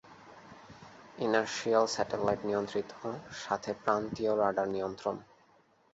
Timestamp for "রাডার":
4.35-4.67